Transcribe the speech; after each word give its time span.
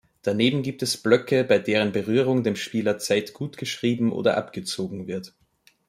Daneben 0.23 0.63
gibt 0.63 0.81
es 0.81 0.97
Blöcke, 0.97 1.43
bei 1.43 1.59
deren 1.59 1.91
Berührung 1.91 2.41
dem 2.43 2.55
Spieler 2.55 2.97
Zeit 2.97 3.33
gutgeschrieben 3.35 4.11
oder 4.11 4.35
abgezogen 4.35 5.05
wird. 5.05 5.35